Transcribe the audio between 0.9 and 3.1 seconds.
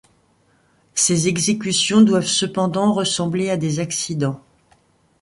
Ces exécutions doivent cependant